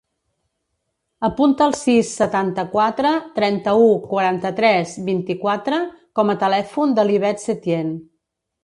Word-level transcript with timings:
Apunta 1.27 1.67
el 1.71 1.75
sis, 1.79 2.13
setanta-quatre, 2.21 3.13
trenta-u, 3.37 3.85
quaranta-tres, 4.15 4.97
vint-i-quatre 5.11 5.85
com 6.21 6.37
a 6.37 6.39
telèfon 6.47 6.99
de 7.01 7.11
l'Ivette 7.11 7.49
Setien. 7.51 7.99